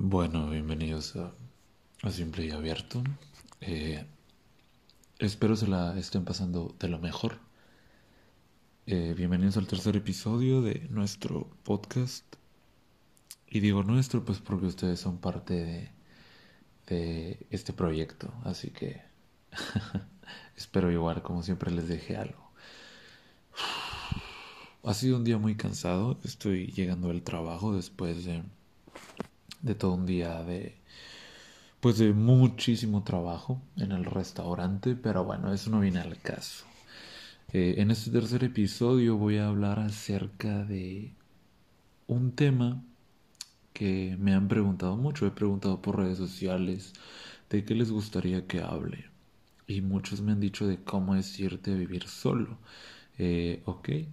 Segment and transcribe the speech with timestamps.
[0.00, 1.32] Bueno, bienvenidos a,
[2.08, 3.02] Simple y Abierto.
[3.60, 4.06] Eh,
[5.18, 7.40] espero se la estén pasando de lo mejor.
[8.86, 12.24] Eh, bienvenidos al tercer episodio de nuestro podcast.
[13.48, 15.90] Y digo nuestro, pues porque ustedes son parte
[16.86, 18.32] de, este proyecto.
[18.44, 19.02] Así que
[20.56, 22.52] espero igual, como siempre, les deje algo.
[24.84, 26.20] Ha sido un día muy cansado.
[26.22, 28.44] Estoy llegando al trabajo después de
[29.62, 30.76] de todo un día de
[31.80, 36.64] pues de muchísimo trabajo en el restaurante, pero bueno, eso no viene al caso.
[37.52, 41.12] Eh, en este tercer episodio voy a hablar acerca de
[42.06, 42.82] un tema
[43.72, 45.26] que me han preguntado mucho.
[45.26, 46.92] He preguntado por redes sociales
[47.50, 49.06] de qué les gustaría que hable.
[49.66, 52.58] Y muchos me han dicho de cómo es irte a vivir solo.
[53.18, 54.08] Eh, ok, eh,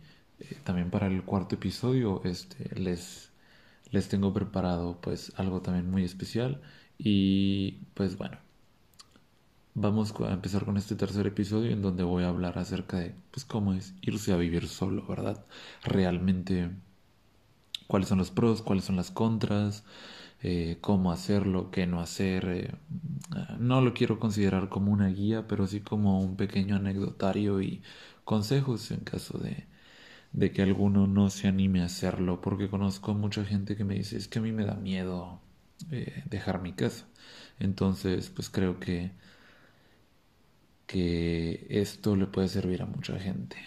[0.64, 3.32] también para el cuarto episodio este, les
[3.92, 6.62] les tengo preparado pues algo también muy especial.
[6.98, 8.38] Y pues bueno
[9.76, 13.44] vamos a empezar con este tercer episodio en donde voy a hablar acerca de pues
[13.44, 15.46] cómo es irse a vivir solo verdad
[15.84, 16.72] realmente
[17.88, 19.84] cuáles son los pros cuáles son las contras
[20.42, 22.76] eh, cómo hacerlo qué no hacer eh,
[23.60, 27.82] no lo quiero considerar como una guía pero sí como un pequeño anecdotario y
[28.24, 29.68] consejos en caso de
[30.36, 34.18] de que alguno no se anime a hacerlo, porque conozco mucha gente que me dice,
[34.18, 35.40] es que a mí me da miedo
[35.92, 37.06] eh, dejar mi casa.
[37.60, 39.12] Entonces, pues creo que,
[40.88, 43.58] que esto le puede servir a mucha gente.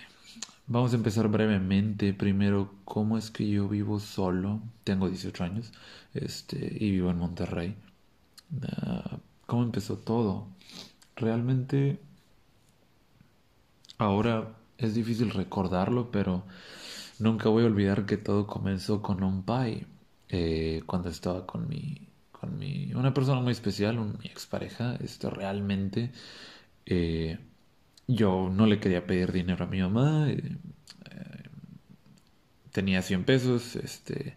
[0.66, 2.12] Vamos a empezar brevemente.
[2.12, 4.60] Primero, ¿cómo es que yo vivo solo?
[4.84, 5.72] Tengo 18 años
[6.14, 7.74] este, y vivo en Monterrey.
[8.62, 10.48] Ah, ¿Cómo empezó todo?
[11.16, 11.98] Realmente,
[13.98, 16.44] ahora es difícil recordarlo, pero
[17.18, 19.86] nunca voy a olvidar que todo comenzó con un pie.
[20.30, 25.30] Eh, cuando estaba con mi, con mi, una persona muy especial, un, mi expareja, esto
[25.30, 26.12] realmente,
[26.86, 27.38] eh,
[28.06, 30.58] yo no le quería pedir dinero a mi mamá, eh,
[32.72, 34.36] tenía 100 pesos, este,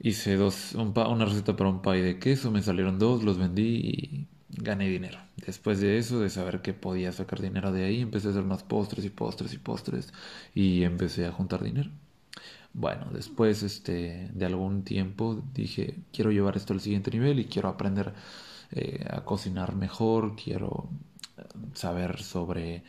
[0.00, 4.88] hice dos, una receta para un pie de queso, me salieron dos, los vendí gané
[4.88, 5.18] dinero.
[5.36, 8.62] Después de eso, de saber que podía sacar dinero de ahí, empecé a hacer más
[8.62, 10.12] postres y postres y postres
[10.54, 11.90] y empecé a juntar dinero.
[12.74, 17.68] Bueno, después este, de algún tiempo dije, quiero llevar esto al siguiente nivel y quiero
[17.68, 18.14] aprender
[18.72, 20.88] eh, a cocinar mejor, quiero
[21.74, 22.82] saber sobre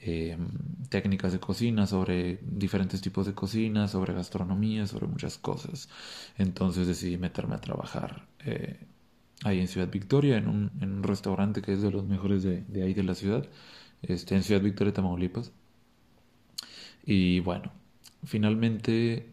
[0.00, 0.48] em,
[0.88, 5.88] técnicas de cocina, sobre diferentes tipos de cocina, sobre gastronomía, sobre muchas cosas.
[6.36, 8.26] Entonces decidí meterme a trabajar.
[8.44, 8.78] Eh,
[9.44, 12.94] ahí en Ciudad Victoria, en un, restaurante que es de los mejores de, de, ahí
[12.94, 13.46] de la ciudad,
[14.02, 15.52] este, en Ciudad Victoria, Tamaulipas.
[17.04, 17.72] Y bueno,
[18.24, 19.26] finalmente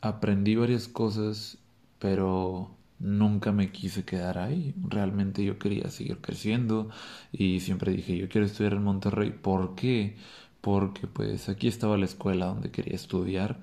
[0.00, 1.58] aprendí varias cosas,
[1.98, 4.74] pero nunca me quise quedar ahí.
[4.88, 6.90] Realmente yo quería seguir creciendo
[7.32, 9.30] y siempre dije, yo quiero estudiar en Monterrey.
[9.30, 10.16] ¿Por qué?
[10.60, 13.60] Porque pues aquí estaba la escuela donde quería estudiar.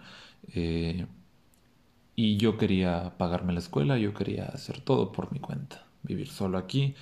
[0.53, 1.07] Eh,
[2.23, 6.57] y yo quería pagarme la escuela, yo quería hacer todo por mi cuenta, vivir solo
[6.57, 6.95] aquí.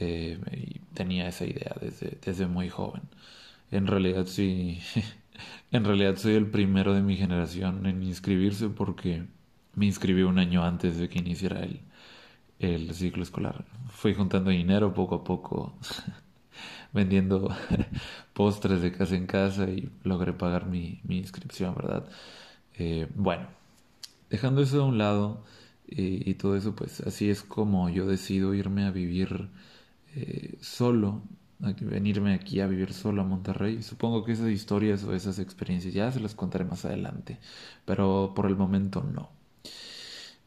[0.00, 3.02] Eh, y tenía esa idea desde, desde muy joven.
[3.70, 4.80] En realidad sí,
[5.72, 9.24] en realidad soy el primero de mi generación en inscribirse porque
[9.74, 11.80] me inscribí un año antes de que iniciara el,
[12.60, 13.64] el ciclo escolar.
[13.90, 15.74] Fui juntando dinero poco a poco,
[16.92, 17.48] vendiendo
[18.34, 22.08] postres de casa en casa y logré pagar mi, mi inscripción, ¿verdad?
[22.78, 23.48] Eh, bueno,
[24.30, 25.44] dejando eso a un lado
[25.88, 29.48] eh, y todo eso, pues así es como yo decido irme a vivir
[30.14, 31.22] eh, solo,
[31.62, 33.82] a venirme aquí a vivir solo a Monterrey.
[33.82, 37.38] Supongo que esas historias o esas experiencias ya se las contaré más adelante,
[37.84, 39.30] pero por el momento no.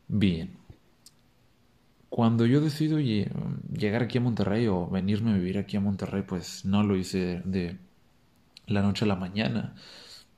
[0.07, 0.57] Bien.
[2.09, 6.65] Cuando yo decido llegar aquí a Monterrey o venirme a vivir aquí a Monterrey, pues
[6.65, 7.77] no lo hice de
[8.67, 9.75] la noche a la mañana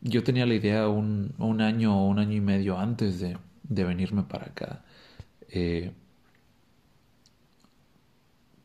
[0.03, 4.47] yo tenía la idea un, año o un año y medio antes de, venirme para
[4.47, 4.83] acá.
[5.49, 5.93] Eh,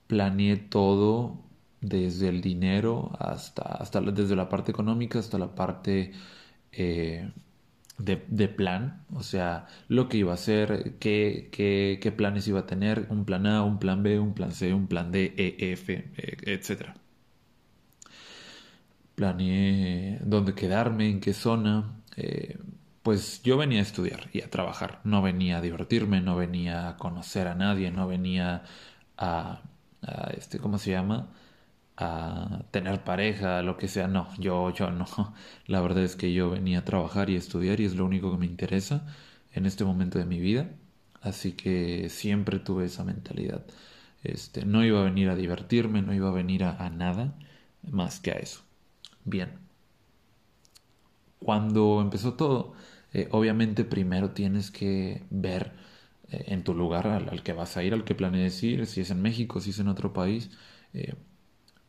[0.07, 1.45] planeé todo
[1.81, 6.13] desde el dinero hasta, hasta desde la parte económica hasta la parte
[6.73, 7.31] eh,
[7.99, 12.67] de, plan, o sea, lo que iba a hacer, qué, qué, qué, planes iba a
[12.67, 15.93] tener, un plan A, un plan B, un plan C, un plan D, E, F,
[16.17, 16.95] e, etcétera
[19.19, 22.03] planeé dónde quedarme, en qué zona.
[22.17, 22.59] Eh,
[23.03, 26.97] pues yo venía a estudiar y a trabajar, no venía a divertirme, no venía a
[26.97, 28.63] conocer a nadie, no venía
[29.17, 29.63] a,
[30.37, 31.29] este, ¿cómo se llama?
[31.97, 35.07] a tener pareja, lo que sea, no, yo, yo no.
[35.67, 38.31] La verdad es que yo venía a trabajar y a estudiar y es lo único
[38.33, 39.07] que me interesa
[39.53, 40.71] en este momento de mi vida.
[41.21, 43.65] Así que siempre tuve esa mentalidad.
[44.23, 47.35] Este, no iba a venir a divertirme, no iba a venir a, nada
[47.83, 48.68] más que a eso.
[49.29, 49.59] Bien.
[51.39, 52.73] Cuando empezó todo,
[53.13, 55.73] eh, obviamente primero tienes que ver
[56.31, 59.11] eh, en tu lugar al, que vas a ir, al que planees ir, si es
[59.11, 60.51] en México, si es en otro país,
[60.95, 61.15] eh,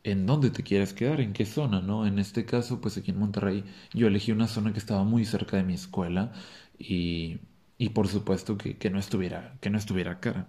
[0.04, 2.06] en dónde te quieres quedar, en qué zona, ¿no?
[2.06, 3.64] En este caso, pues aquí en Monterrey,
[3.94, 6.32] yo elegí una zona que estaba muy cerca de mi escuela
[6.78, 7.40] y,
[7.78, 10.48] y por supuesto que, que, no estuviera, que no estuviera cara.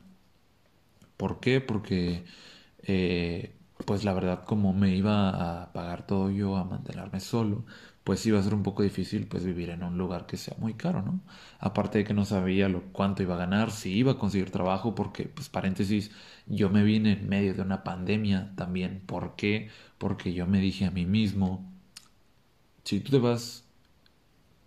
[1.18, 1.62] ¿Por qué?
[1.62, 2.24] Porque,
[3.86, 7.66] pues la verdad, como me iba a pagar todo yo, a mantenerme solo,
[8.04, 10.74] pues iba a ser un poco difícil pues vivir en un lugar que sea muy
[10.74, 11.22] caro, ¿no?
[11.60, 14.96] Aparte de que no sabía lo, cuánto iba a ganar, si iba a conseguir trabajo,
[14.96, 16.12] porque, pues paréntesis,
[16.48, 19.02] yo me vine en medio de una pandemia también.
[19.06, 19.70] ¿Por qué?
[19.98, 21.72] Porque yo me dije a mí mismo,
[22.84, 23.66] si tú te vas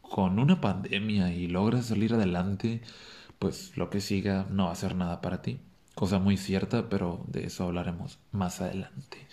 [0.03, 2.83] con una pandemia y logras salir adelante,
[3.39, 5.61] pues lo que siga no va a ser nada para ti
[5.95, 9.27] cosa muy cierta, pero de eso hablaremos más adelante.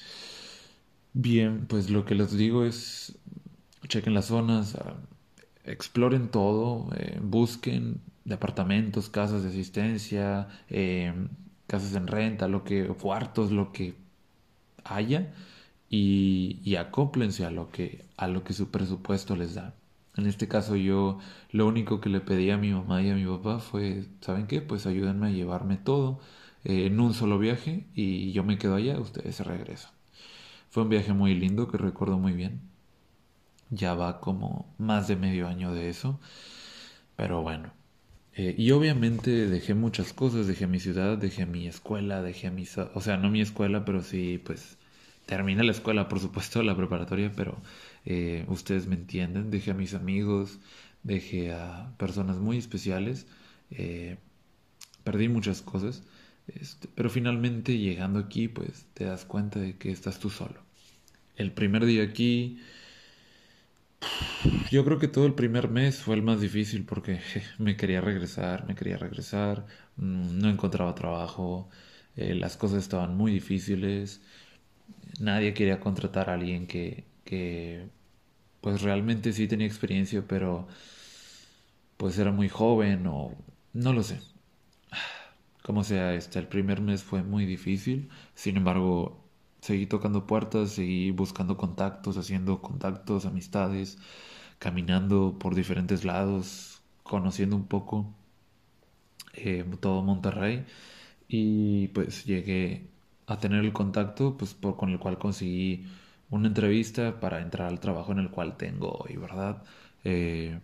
[1.13, 3.17] Bien, pues lo que les digo es,
[3.87, 4.95] chequen las zonas, ah,
[5.65, 11.29] exploren todo, eh, busquen departamentos, casas de asistencia, em,
[11.67, 13.95] casas en renta, lo que, cuartos, lo que
[14.83, 15.33] haya
[15.89, 19.75] y, y acóplense a lo que, a lo que su presupuesto les da.
[20.15, 21.19] En este caso yo
[21.51, 24.61] lo único que le pedí a mi mamá y a mi papá fue, ¿saben qué?
[24.61, 26.19] Pues ayúdenme a llevarme todo
[26.63, 29.91] eh, en un solo viaje y yo me quedo allá, ustedes se regresan.
[30.69, 32.61] Fue un viaje muy lindo que recuerdo muy bien.
[33.69, 36.19] Ya va como más de medio año de eso.
[37.15, 37.73] Pero bueno.
[38.33, 42.65] Eh, y obviamente dejé muchas cosas, dejé mi ciudad, dejé mi escuela, dejé mi...
[42.95, 44.77] O sea, no mi escuela, pero sí, pues
[45.25, 47.61] terminé la escuela, por supuesto, la preparatoria, pero
[48.05, 49.51] eh, ustedes me entienden.
[49.51, 50.59] Dejé a mis amigos,
[51.03, 53.27] dejé a personas muy especiales.
[55.03, 56.03] perdí muchas cosas.
[56.47, 60.61] Este, pero finalmente llegando aquí, pues te das cuenta de que estás tú solo.
[61.37, 62.59] El primer día aquí,
[64.71, 67.19] yo creo que todo el primer mes fue el más difícil porque
[67.59, 69.65] me quería regresar, me quería regresar,
[69.97, 71.69] mm, no encontraba trabajo,
[72.15, 74.21] eh, las cosas estaban muy difíciles,
[75.19, 77.89] nadie quería contratar a alguien que, que
[78.61, 80.67] pues realmente sí tenía experiencia, pero
[81.97, 83.31] pues era muy joven o
[83.73, 84.19] no lo sé.
[85.63, 89.23] Como sea, este, el primer mes fue muy difícil, sin embargo,
[89.61, 93.97] seguí tocando puertas, seguí buscando contactos, haciendo contactos, amistades,
[94.59, 98.13] caminando por diferentes lados, conociendo un poco
[99.33, 100.65] eh, todo Monterrey
[101.27, 102.89] y pues llegué
[103.27, 105.85] a tener el contacto pues por, con el cual conseguí
[106.29, 109.63] una entrevista para entrar al trabajo en el cual tengo hoy, ¿verdad?
[110.03, 110.59] Eh,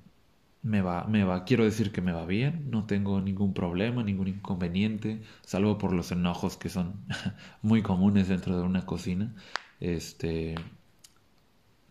[0.68, 4.28] me va, me va, quiero decir que me va bien, no tengo ningún problema, ningún
[4.28, 7.06] inconveniente, salvo por los enojos que son
[7.62, 9.34] muy comunes dentro de una cocina.
[9.80, 10.56] Este,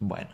[0.01, 0.31] bueno,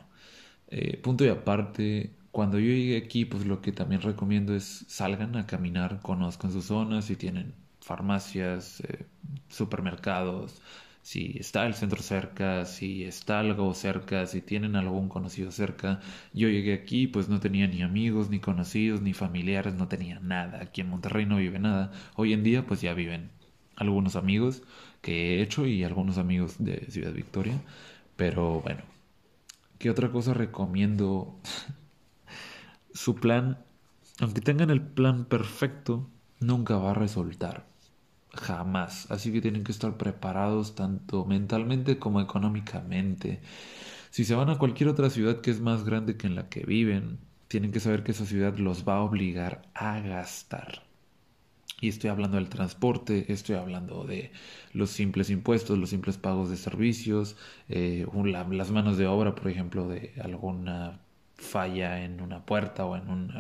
[0.68, 5.36] eh, punto y aparte, cuando yo llegué aquí, pues lo que también recomiendo es salgan
[5.36, 9.06] a caminar, conozcan sus zonas, si tienen farmacias, eh,
[9.48, 10.60] supermercados,
[11.02, 16.00] si está el centro cerca, si está algo cerca, si tienen algún conocido cerca.
[16.32, 20.62] Yo llegué aquí, pues no tenía ni amigos, ni conocidos, ni familiares, no tenía nada.
[20.62, 21.92] Aquí en Monterrey no vive nada.
[22.16, 23.30] Hoy en día, pues ya viven
[23.76, 24.62] algunos amigos
[25.00, 27.60] que he hecho y algunos amigos de Ciudad Victoria.
[28.16, 28.82] Pero bueno,
[29.78, 31.36] ¿qué otra cosa recomiendo?
[32.94, 33.58] Su plan,
[34.20, 36.08] aunque tengan el plan perfecto,
[36.40, 37.71] nunca va a resultar
[38.34, 39.10] jamás.
[39.10, 43.40] Así que tienen que estar preparados tanto mentalmente como económicamente.
[44.10, 46.64] Si se van a cualquier otra ciudad que es más grande que en la que
[46.64, 50.82] viven, tienen que saber que esa ciudad los va a obligar a gastar.
[51.80, 54.32] Y estoy hablando del transporte, estoy hablando de
[54.72, 57.36] los simples impuestos, los simples pagos de servicios,
[57.68, 61.00] eh, las manos de obra, por ejemplo, de alguna
[61.34, 63.30] falla en una puerta o en,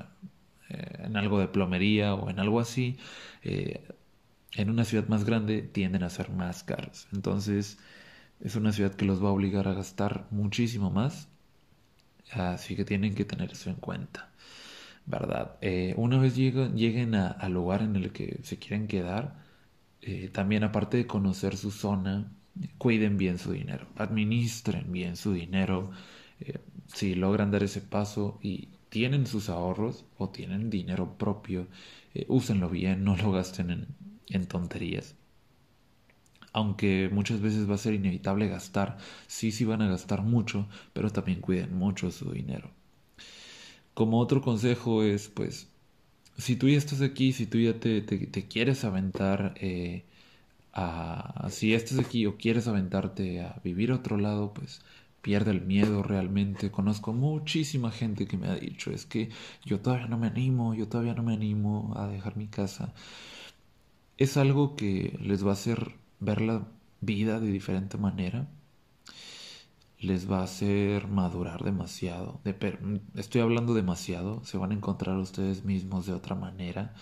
[0.70, 2.98] eh, en algo de plomería o en algo así.
[3.44, 3.80] Eh,
[4.54, 7.08] en una ciudad más grande tienden a ser más caros.
[7.12, 7.78] Entonces
[8.40, 11.28] es una ciudad que los va a obligar a gastar muchísimo más.
[12.32, 14.30] Así que tienen que tener eso en cuenta.
[15.06, 15.56] ¿Verdad?
[15.60, 19.36] Eh, una vez lleguen, lleguen al lugar en el que se quieren quedar,
[20.00, 22.32] eh, también aparte de conocer su zona,
[22.78, 25.90] cuiden bien su dinero, administren bien su dinero.
[26.40, 31.66] Eh, si logran dar ese paso y tienen sus ahorros o tienen dinero propio,
[32.28, 33.86] úsenlo bien, no lo gasten en,
[34.32, 35.14] en tonterías.
[36.52, 41.10] Aunque muchas veces va a ser inevitable gastar, sí, sí van a gastar mucho, pero
[41.10, 42.70] también cuiden mucho su dinero.
[43.94, 45.68] Como otro consejo es, pues,
[46.38, 48.04] si tú ya estás aquí, si tú ya te,
[48.48, 50.04] quieres aventar eh,
[50.72, 51.48] a...
[51.50, 54.82] Si estás aquí o quieres aventarte a vivir a otro lado, pues
[55.22, 56.70] pierde el miedo realmente.
[56.70, 59.30] Conozco muchísima gente que me ha dicho, es que
[59.64, 62.92] yo todavía no me animo, yo todavía no me animo a dejar mi casa.
[64.18, 66.68] Es algo que les va a hacer ver la
[67.00, 68.48] vida de diferente manera.
[69.98, 72.40] Les va a hacer madurar demasiado.
[73.14, 74.44] estoy hablando demasiado.
[74.44, 76.94] Se van a encontrar ustedes mismos de otra manera.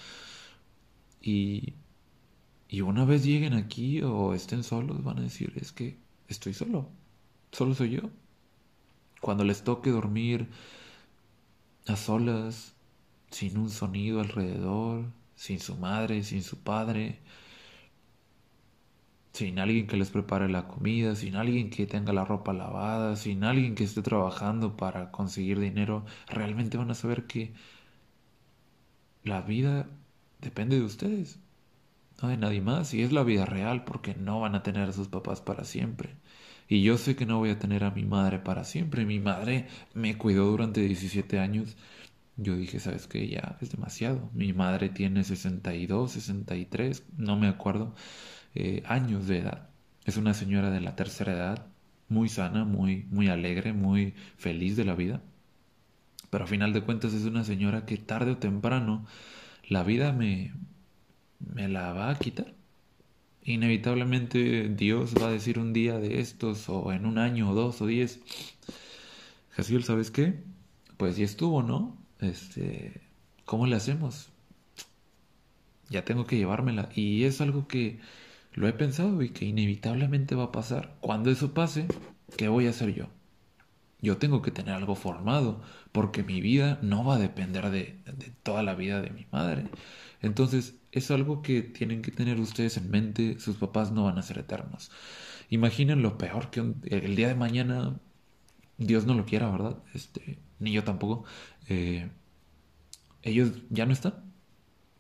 [1.23, 1.75] Y,
[2.69, 5.99] y una vez lleguen aquí o estén solos, van a decir, es que
[6.29, 6.89] estoy solo
[7.53, 8.03] Solo soy yo.
[9.21, 10.49] Cuando les toque dormir
[11.87, 12.75] a solas,
[13.31, 15.07] sin un sonido alrededor,
[15.41, 17.19] sin su madre, sin su padre,
[19.33, 23.43] sin alguien que les prepare la comida, sin alguien que tenga la ropa lavada, sin
[23.45, 27.55] alguien que esté trabajando para conseguir dinero, realmente van a saber que
[29.25, 29.89] la vida
[30.43, 31.39] depende de ustedes,
[32.21, 34.93] no de nadie más, y es la vida real porque no van a tener a
[34.93, 36.11] sus papás para siempre.
[36.69, 39.07] Y yo sé que no voy a tener a mi madre para siempre.
[39.07, 41.77] Mi madre me cuidó durante 17 años.
[42.43, 43.29] Yo dije, ¿sabes qué?
[43.29, 44.31] Ya es demasiado.
[44.33, 47.95] Mi madre tiene 62, 63, no me acuerdo,
[48.55, 49.69] eh, años de edad.
[50.07, 51.67] Es una señora de la tercera edad,
[52.09, 55.23] muy sana, muy, muy alegre, muy feliz de la vida.
[56.31, 59.07] Pero a final de cuentas es una señora que tarde o temprano
[59.69, 60.55] la vida me,
[61.41, 62.55] me la va a quitar.
[63.45, 67.83] Inevitablemente Dios va a decir un día de estos, o en un año, o dos,
[67.83, 68.21] o diez,
[69.51, 70.43] Jaciel, ¿sabes qué?
[70.97, 72.00] Pues ya estuvo, ¿no?
[72.21, 73.01] Este,
[73.45, 74.31] ¿cómo le hacemos?
[75.89, 76.89] Ya tengo que llevármela.
[76.95, 78.01] Y es algo que
[78.53, 80.97] lo he pensado y que inevitablemente va a pasar.
[81.01, 81.87] Cuando eso pase,
[82.37, 83.07] ¿qué voy a hacer yo?
[84.03, 85.61] Yo tengo que tener algo formado,
[85.93, 87.99] porque mi vida no va a depender de,
[88.43, 89.67] toda la vida de mi madre.
[90.23, 94.23] Entonces, es algo que tienen que tener ustedes en mente, sus papás no van a
[94.23, 94.91] ser eternos.
[95.51, 97.97] Imaginen lo peor que el día de mañana,
[98.79, 99.77] Dios no lo quiera, ¿verdad?
[99.95, 101.25] Este, ni yo tampoco.
[101.69, 102.09] Eh,
[103.23, 104.15] ellos ya no están.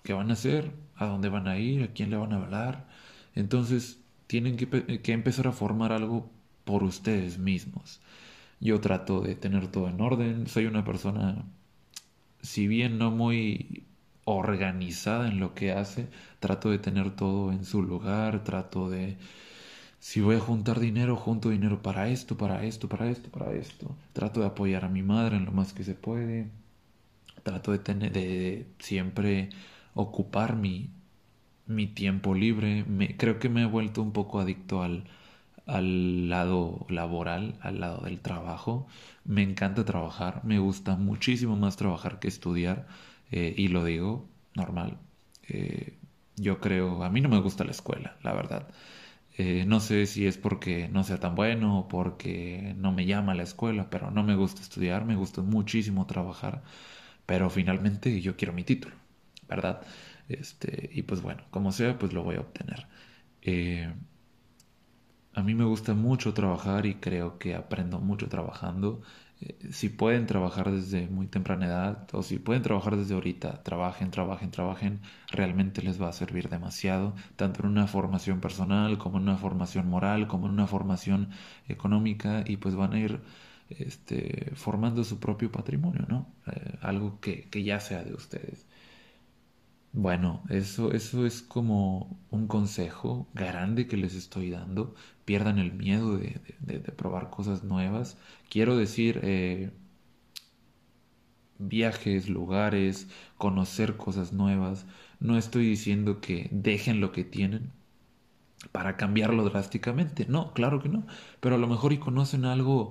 [0.02, 0.72] ¿Qué van a hacer?
[0.96, 1.82] ¿A dónde van a ir?
[1.84, 2.88] ¿A quién le van a hablar?
[3.34, 6.30] Entonces, tienen que, que empezar a formar algo
[6.64, 8.00] por ustedes mismos.
[8.60, 10.46] Yo trato de tener todo en orden.
[10.46, 11.44] Soy una persona,
[12.42, 13.86] si bien no muy
[14.24, 16.08] organizada en lo que hace,
[16.40, 19.18] trato de tener todo en su lugar, trato de,
[20.00, 23.96] si voy a juntar dinero, junto dinero para esto, para esto, para esto, para esto,
[24.14, 26.50] trato de apoyar a mi madre en lo más que se puede,
[27.42, 29.50] trato de tener, de siempre
[29.94, 30.90] ocupar mi,
[31.66, 35.04] mi tiempo libre, me, creo que me he vuelto un poco adicto al,
[35.66, 38.86] al lado laboral, al lado del trabajo.
[39.24, 42.88] Me encanta trabajar, me gusta muchísimo más trabajar que estudiar.
[43.32, 44.98] Eh, y lo digo normal.
[45.48, 45.98] Eh,
[46.36, 48.68] yo creo, a mí no me gusta la escuela, la verdad.
[49.42, 53.34] Eh, no sé si es porque no sea tan bueno o porque no me llama
[53.34, 56.62] la escuela, pero no me gusta estudiar, me gusta muchísimo trabajar,
[57.26, 58.94] pero finalmente yo quiero mi título,
[59.48, 59.82] ¿verdad?
[60.28, 62.86] Este, y pues bueno, como sea, pues lo voy a obtener.
[65.34, 69.02] a mí me gusta mucho trabajar y creo que aprendo mucho trabajando.
[69.40, 74.10] Eh, si pueden trabajar desde muy temprana edad o si pueden trabajar desde ahorita, trabajen,
[74.10, 79.24] trabajen, trabajen, realmente les va a servir demasiado, tanto en una formación personal como en
[79.24, 81.30] una formación moral, como en una formación
[81.68, 83.20] económica y pues van a ir
[83.70, 86.26] este, formando su propio patrimonio, ¿no?
[86.46, 88.66] Eh, algo que, que ya sea de ustedes.
[89.92, 94.94] Bueno, eso, eso es como un consejo grande que les estoy dando.
[95.30, 96.40] Pierdan el miedo de,
[96.96, 98.18] probar cosas nuevas.
[98.48, 99.70] Quiero decir, eh,
[101.60, 103.06] viajes, lugares,
[103.38, 104.86] conocer cosas nuevas.
[105.20, 107.70] No estoy diciendo que dejen lo que tienen
[108.72, 110.26] para cambiarlo drásticamente.
[110.28, 111.06] No, claro que no.
[111.38, 112.90] Pero a lo mejor y conocen algo,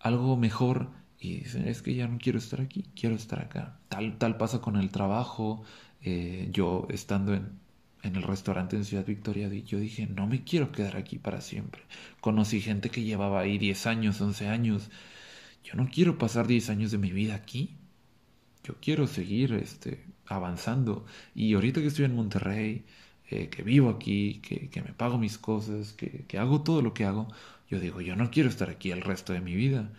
[0.00, 0.88] algo mejor
[1.20, 3.78] y dicen, es que ya no quiero estar aquí, quiero estar acá.
[3.88, 5.62] Tal, tal pasa con el trabajo,
[6.02, 7.52] eh, yo estando en,
[8.02, 11.82] en, el restaurante en Ciudad Victoria, yo dije, no me quiero quedar aquí para siempre.
[12.20, 14.90] Conocí gente que llevaba ahí 10 años, 11 años.
[15.64, 17.76] Yo no quiero pasar 10 años de mi vida aquí.
[18.64, 21.06] Yo quiero seguir este, avanzando.
[21.34, 22.84] Y ahorita que estoy en Monterrey,
[23.30, 26.94] eh, que vivo aquí, que, que, me pago mis cosas, que, que hago todo lo
[26.94, 27.28] que hago,
[27.68, 29.90] yo digo, yo no quiero estar aquí el resto de mi vida.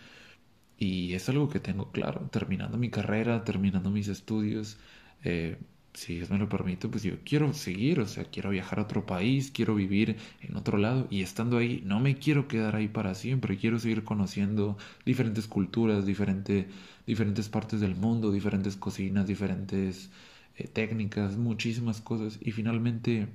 [0.78, 4.78] Y es algo que tengo claro, terminando mi carrera, terminando mis estudios,
[5.24, 5.58] eh,
[5.94, 9.06] si Dios me lo permite, pues yo quiero seguir, o sea, quiero viajar a otro
[9.06, 13.14] país, quiero vivir en otro lado y estando ahí, no me quiero quedar ahí para
[13.14, 16.68] siempre, quiero seguir conociendo diferentes culturas, diferente,
[17.06, 20.10] diferentes partes del mundo, diferentes cocinas, diferentes
[20.56, 23.28] eh, técnicas, muchísimas cosas y finalmente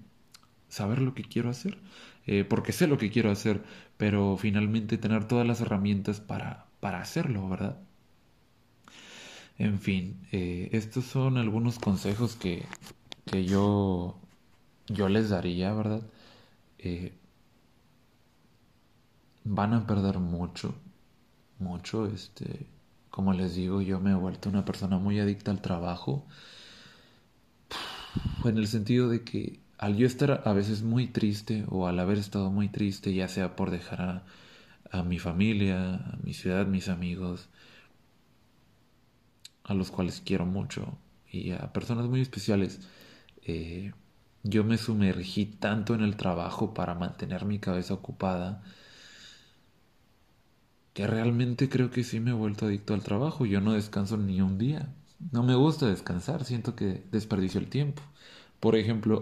[0.70, 1.78] saber lo que quiero hacer,
[2.28, 3.64] eh, porque sé lo que quiero hacer,
[3.98, 7.80] pero finalmente tener todas las herramientas para, para hacerlo, ¿verdad?
[9.58, 12.66] En fin, eh, estos son algunos consejos que,
[13.26, 14.20] que yo,
[14.88, 16.02] yo les daría, ¿verdad?
[19.44, 20.76] van a perder mucho,
[21.60, 22.68] mucho, este,
[23.10, 26.26] como les digo, yo me he vuelto una persona muy adicta al trabajo,
[28.44, 32.18] en el sentido de que al yo estar a veces muy triste o al haber
[32.18, 34.24] estado muy triste, ya sea por dejar a,
[34.92, 37.50] a mi familia, a mi ciudad, mis amigos,
[39.66, 40.98] a los cuales quiero mucho
[41.32, 42.80] y a personas muy especiales,
[43.44, 43.94] eh,
[44.44, 48.64] yo me sumergí tanto en el trabajo para mantener mi cabeza ocupada
[50.94, 53.46] que realmente creo que sí me he vuelto adicto al trabajo.
[53.46, 54.94] Yo no descanso ni un día.
[55.32, 58.02] No me gusta descansar, siento que desperdicio el tiempo.
[58.60, 59.22] Por ejemplo,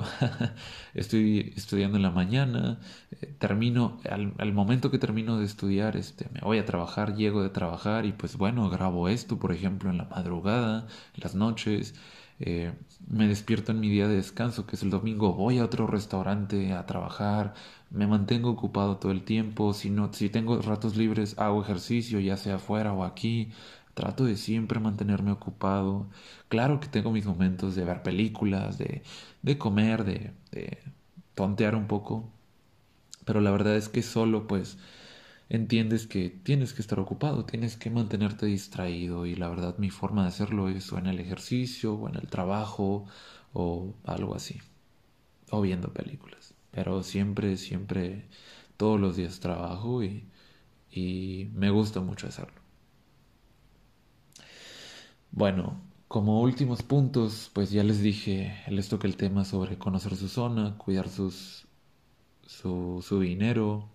[0.94, 2.80] estoy estudiando en la mañana,
[3.12, 7.50] eh, termino, al, momento que termino de estudiar, este, me voy a trabajar, llego de
[7.50, 11.96] trabajar y pues bueno, grabo esto, por ejemplo, en la madrugada, en las noches,
[12.40, 12.74] eh,
[13.08, 16.74] me despierto en mi día de descanso, que es el domingo, voy a otro restaurante
[16.74, 17.54] a trabajar,
[17.90, 22.38] me mantengo ocupado todo el tiempo, si, no, si tengo ratos libres hago ejercicio, ya
[22.38, 23.52] sea afuera o aquí,
[23.94, 26.08] trato de siempre mantenerme ocupado.
[26.50, 29.04] Claro que tengo mis momentos de ver películas, de,
[29.42, 30.80] de comer, de, de
[31.36, 32.30] tontear un poco,
[33.26, 34.78] pero la verdad es que solo pues
[35.50, 40.24] entiendes que tienes que estar ocupado, tienes que mantenerte distraído y la verdad mi forma
[40.24, 43.06] de hacerlo es o en el ejercicio o en el trabajo
[43.54, 44.62] o algo así,
[45.52, 46.56] o viendo películas.
[46.72, 48.28] Pero siempre, siempre,
[48.78, 50.26] todos los días trabajo y,
[50.92, 52.62] y me gusta mucho hacerlo.
[55.36, 60.28] Bueno, como últimos puntos, pues ya les dije, les toca el tema sobre conocer su
[60.30, 61.66] zona, cuidar sus,
[62.46, 63.89] su, su dinero,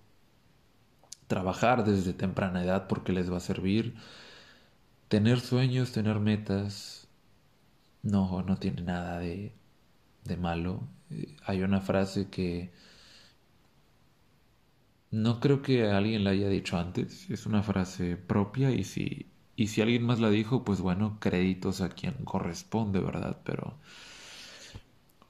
[1.28, 3.94] trabajar desde temprana edad porque les va a servir.
[5.08, 7.08] Tener sueños, tener metas,
[8.02, 9.54] no, no tiene nada de,
[10.24, 10.88] de malo.
[11.10, 12.72] Eh, hay una frase que
[15.10, 19.26] no creo que alguien la haya dicho antes, es una frase propia y si,
[19.58, 23.38] y si alguien más la dijo, pues bueno, créditos a quien corresponde, ¿verdad?
[23.44, 23.74] Pero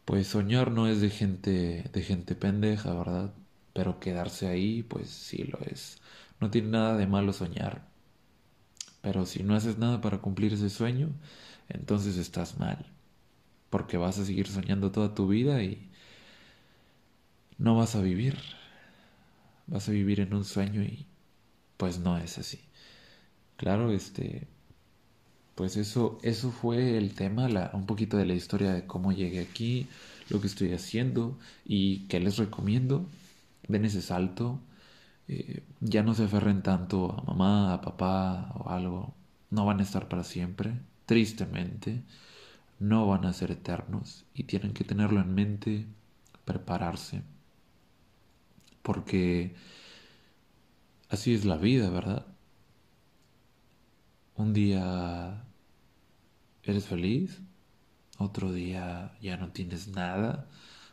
[0.05, 3.33] pues soñar no es de gente de gente pendeja, ¿verdad?
[3.79, 5.99] pero quedarse ahí, pues sí lo es.
[6.41, 7.87] No tiene nada de malo soñar.
[9.03, 11.11] Pero si no haces nada para cumplir ese sueño,
[11.69, 12.87] entonces estás mal.
[13.71, 15.91] Porque vas a seguir soñando toda tu vida y
[17.59, 18.37] no vas a vivir.
[19.69, 21.07] Vas a vivir en un sueño y
[21.77, 22.68] pues no es así.
[23.59, 24.49] Claro, este
[25.55, 29.41] pues eso eso fue el tema, la, un poquito de la historia de cómo llegué
[29.41, 29.89] aquí,
[30.31, 33.07] lo que estoy haciendo y qué les recomiendo
[33.69, 34.61] den ese salto,
[35.29, 39.15] eh, ya no se aferren tanto a mamá, a papá o algo,
[39.51, 40.75] no van a estar para siempre,
[41.07, 42.03] tristemente,
[42.81, 45.87] no van a ser eternos y tienen que tenerlo en mente,
[46.47, 47.23] prepararse,
[48.83, 49.55] porque
[51.11, 52.27] así es la vida, ¿verdad?
[54.39, 55.45] Un día
[56.63, 57.41] eres feliz,
[58.19, 60.47] otro día ya no tienes nada,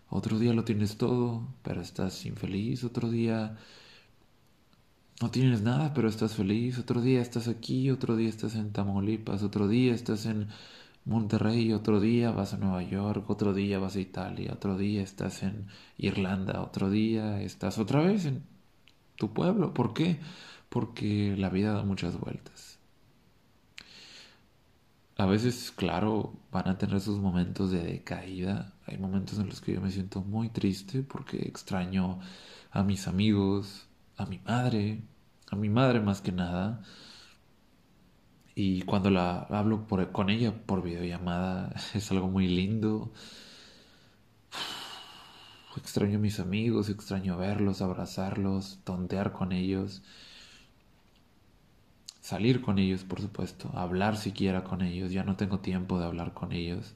[0.10, 2.84] otro día lo tienes todo, pero estás infeliz.
[2.84, 3.58] Otro día
[5.22, 6.80] no tienes nada, pero estás feliz.
[6.80, 10.48] Otro día estás aquí, otro día estás en Tamaulipas, otro día estás en
[11.06, 15.44] Monterrey, otro día vas a Nueva York, otro día vas a Italia, otro día estás
[15.44, 18.44] en Irlanda, otro día estás otra vez en
[19.18, 19.74] tu pueblo.
[19.74, 20.20] ¿Por qué?
[20.70, 22.75] Porque la vida da muchas vueltas
[25.18, 28.74] a veces, claro, van a tener sus momentos de decaída.
[28.86, 32.20] Hay momentos en los que yo me siento muy triste porque extraño
[32.72, 35.02] a mis amigos, a mi madre,
[35.52, 36.84] a mi madre más que nada.
[38.56, 43.14] Y cuando la hablo con ella por videollamada es algo muy lindo.
[45.78, 50.04] Extraño a mis amigos, extraño verlos, abrazarlos, tontear con ellos
[52.26, 56.34] salir con ellos, por supuesto, hablar siquiera con ellos, ya no tengo tiempo de hablar
[56.34, 56.96] con ellos.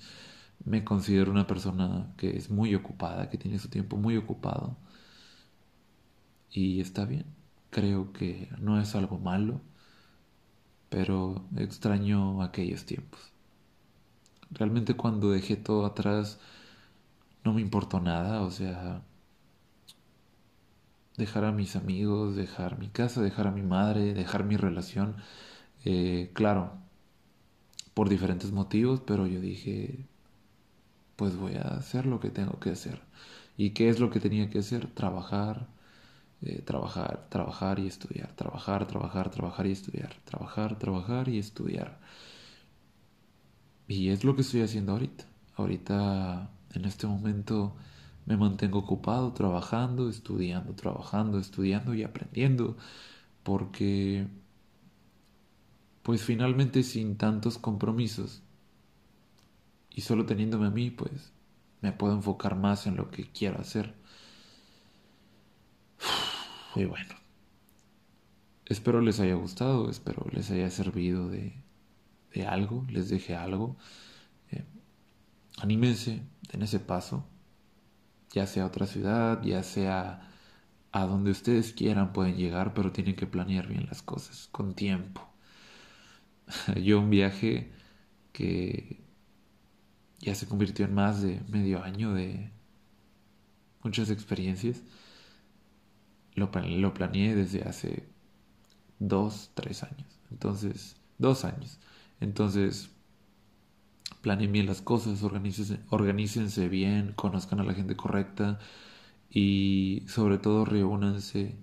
[0.65, 4.75] Me considero una persona que es muy ocupada, que tiene su tiempo muy ocupado.
[6.51, 7.25] Y está bien,
[7.69, 9.61] creo que no es algo malo,
[10.89, 13.31] pero extraño aquellos tiempos.
[14.51, 16.39] Realmente cuando dejé todo atrás
[17.43, 19.03] no me importó nada, o sea,
[21.19, 25.17] dejar a mis amigos, dejar mi casa, dejar a mi madre, dejar mi relación.
[25.85, 26.73] Eh, claro,
[27.93, 30.05] por diferentes motivos, pero yo dije,
[31.15, 33.01] pues voy a hacer lo que tengo que hacer.
[33.57, 34.87] ¿Y qué es lo que tenía que hacer?
[34.87, 35.67] Trabajar,
[36.41, 41.99] eh, trabajar, trabajar y estudiar, trabajar, trabajar, trabajar y estudiar, trabajar, trabajar y estudiar.
[43.87, 45.25] Y es lo que estoy haciendo ahorita.
[45.57, 47.75] Ahorita, en este momento,
[48.25, 52.77] me mantengo ocupado trabajando, estudiando, trabajando, estudiando y aprendiendo.
[53.43, 54.27] Porque,
[56.03, 58.43] pues finalmente sin tantos compromisos
[59.89, 61.33] y solo teniéndome a mí, pues
[61.81, 63.95] me puedo enfocar más en lo que quiero hacer.
[66.75, 67.15] Y bueno,
[68.65, 71.53] espero les haya gustado, espero les haya servido de,
[72.33, 73.75] de algo, les deje algo.
[74.51, 74.63] Eh,
[75.57, 77.25] anímense, den ese paso,
[78.31, 80.21] ya sea a otra ciudad, ya sea
[80.91, 85.27] a donde ustedes quieran pueden llegar, pero tienen que planear bien las cosas, con tiempo.
[86.83, 87.71] Yo un viaje
[88.31, 89.01] que
[90.19, 92.51] ya se convirtió en más de medio año de
[93.83, 94.81] muchas experiencias.
[96.35, 98.07] Lo, lo planeé desde hace
[98.99, 100.19] dos, tres años.
[100.31, 101.79] Entonces, dos años.
[102.19, 102.89] Entonces,
[104.21, 108.59] planeen bien las cosas, organícense, organícense bien, conozcan a la gente correcta
[109.29, 111.55] y sobre todo reúnanse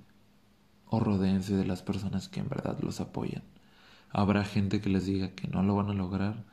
[0.87, 3.43] o rodeense de las personas que en verdad los apoyan.
[4.11, 6.45] Habrá gente que les diga que no lo van a lograr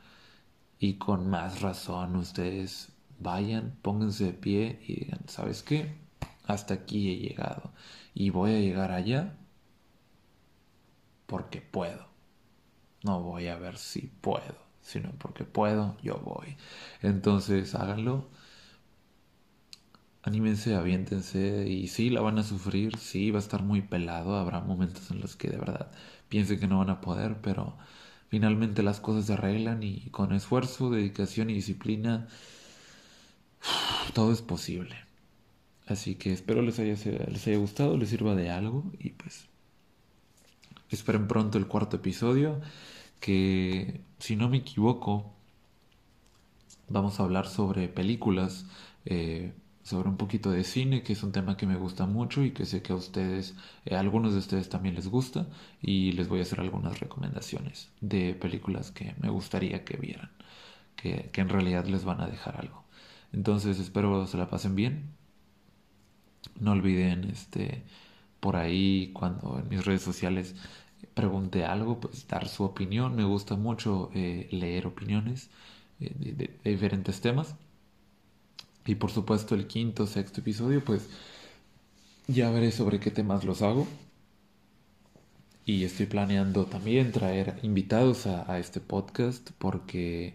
[0.78, 5.94] y con más razón ustedes vayan, pónganse de pie y digan, ¿sabes qué?
[6.46, 7.72] Hasta aquí he llegado
[8.12, 9.36] y voy a llegar allá
[11.26, 12.06] porque puedo.
[13.02, 16.56] No voy a ver si puedo, sino porque puedo, yo voy.
[17.02, 18.28] Entonces háganlo.
[20.22, 24.60] Anímense, aviéntense y sí, la van a sufrir, sí, va a estar muy pelado, habrá
[24.60, 25.90] momentos en los que de verdad
[26.28, 27.76] piensen que no van a poder, pero
[28.28, 32.28] finalmente las cosas se arreglan y con esfuerzo, dedicación y disciplina
[34.14, 34.96] todo es posible.
[35.86, 39.46] Así que espero les haya, les haya gustado, les sirva de algo y pues
[40.90, 42.60] esperen pronto el cuarto episodio
[43.24, 45.32] que si no me equivoco
[46.88, 48.66] vamos a hablar sobre películas
[49.06, 52.50] eh, sobre un poquito de cine, que es un tema que me gusta mucho y
[52.50, 53.54] que sé que a ustedes,
[53.86, 55.46] eh, a algunos de ustedes también les gusta,
[55.80, 60.30] y les voy a hacer algunas recomendaciones de películas que me gustaría que vieran,
[60.94, 62.84] que, que en realidad les van a dejar algo.
[63.32, 65.14] Entonces espero se la pasen bien.
[66.60, 67.84] No olviden este
[68.40, 70.54] por ahí cuando en mis redes sociales
[71.14, 73.16] pregunte algo, pues dar su opinión.
[73.16, 75.48] Me gusta mucho eh, leer opiniones
[76.00, 76.12] eh,
[76.62, 77.54] de diferentes temas.
[78.86, 81.08] Y por supuesto el quinto, sexto episodio, pues
[82.26, 83.86] ya veré sobre qué temas los hago.
[85.66, 90.34] Y estoy planeando también traer invitados a, este podcast porque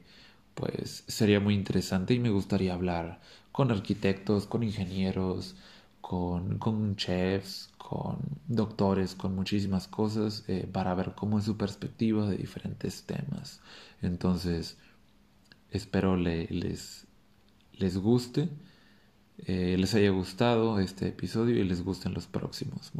[0.55, 5.55] pues sería muy interesante y me gustaría hablar con arquitectos, con ingenieros,
[6.01, 12.29] con, con chefs, con doctores, con muchísimas cosas eh, para ver cómo es su perspectiva
[12.29, 13.61] de diferentes temas.
[14.03, 14.77] Entonces,
[15.71, 17.07] espero les,
[17.73, 18.47] les guste,
[19.39, 22.87] eh, les haya gustado este episodio y les gusten los próximos.